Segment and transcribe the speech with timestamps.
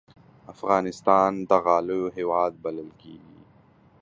[0.53, 3.39] افغانستان د غالیو هېواد بلل کېږي.